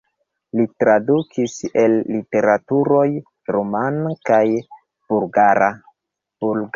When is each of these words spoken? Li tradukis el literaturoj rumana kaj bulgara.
Li 0.59 0.63
tradukis 0.83 1.57
el 1.81 1.97
literaturoj 2.15 3.03
rumana 3.57 4.15
kaj 4.31 4.41
bulgara. 5.15 5.69